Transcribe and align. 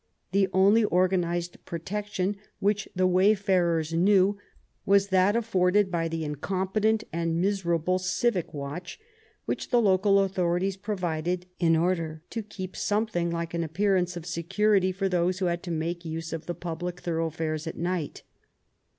The 0.31 0.47
only 0.51 0.83
organized 0.83 1.63
pro 1.63 1.77
tection 1.77 2.35
which 2.57 2.89
the 2.95 3.05
wayfarers 3.05 3.93
knew 3.93 4.35
was 4.83 5.09
that 5.09 5.35
afforded 5.35 5.91
by 5.91 6.07
the 6.07 6.23
incompetent 6.25 7.03
and 7.13 7.39
miserable 7.39 7.99
civic 7.99 8.51
watch 8.51 8.99
which 9.45 9.69
the 9.69 9.79
local 9.79 10.17
authorities 10.17 10.75
provided 10.75 11.45
in 11.59 11.75
order 11.75 12.23
to 12.31 12.41
keep 12.41 12.71
up 12.71 12.77
some 12.77 13.05
thing 13.05 13.29
like 13.29 13.53
an 13.53 13.63
appearance 13.63 14.17
of 14.17 14.25
security 14.25 14.91
for 14.91 15.07
those 15.07 15.37
who 15.37 15.45
had 15.45 15.61
to 15.61 15.69
make 15.71 16.03
use 16.03 16.33
of 16.33 16.47
the 16.47 16.55
public 16.55 17.01
thoroughfares 17.01 17.67
at 17.67 17.77
night. 17.77 18.23